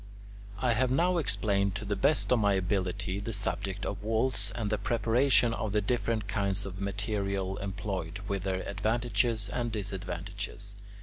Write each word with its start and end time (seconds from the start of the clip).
I 0.57 0.73
have 0.73 0.89
now 0.89 1.17
explained 1.19 1.75
to 1.75 1.85
the 1.85 1.95
best 1.95 2.31
of 2.31 2.39
my 2.39 2.53
ability 2.55 3.19
the 3.19 3.33
subject 3.33 3.85
of 3.85 4.01
walls, 4.01 4.51
and 4.55 4.71
the 4.71 4.79
preparation 4.79 5.53
of 5.53 5.73
the 5.73 5.79
different 5.81 6.27
kinds 6.27 6.65
of 6.65 6.81
material 6.81 7.57
employed, 7.57 8.19
with 8.27 8.41
their 8.41 8.67
advantages 8.67 9.47
and 9.47 9.71
disadvantages. 9.71 10.75